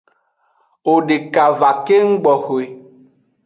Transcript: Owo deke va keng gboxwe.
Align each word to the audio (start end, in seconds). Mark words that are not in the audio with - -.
Owo 0.89 1.01
deke 1.07 1.45
va 1.59 1.69
keng 1.85 2.09
gboxwe. 2.21 2.63